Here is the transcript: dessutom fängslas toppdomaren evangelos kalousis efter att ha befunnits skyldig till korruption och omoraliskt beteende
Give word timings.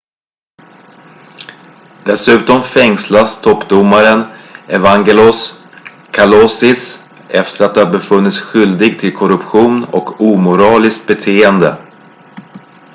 dessutom 2.05 2.63
fängslas 2.63 3.41
toppdomaren 3.41 4.23
evangelos 4.67 5.63
kalousis 6.11 7.07
efter 7.29 7.65
att 7.65 7.75
ha 7.75 7.85
befunnits 7.85 8.39
skyldig 8.41 8.99
till 8.99 9.13
korruption 9.15 9.83
och 9.83 10.21
omoraliskt 10.21 11.07
beteende 11.07 11.77